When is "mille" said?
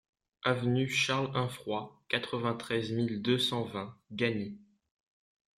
2.91-3.21